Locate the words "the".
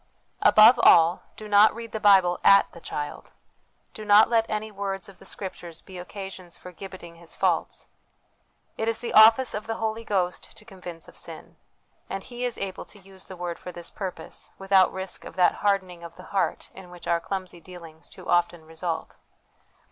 1.91-1.99, 2.71-2.79, 5.19-5.25, 8.97-9.13, 9.67-9.75, 13.25-13.37, 16.15-16.23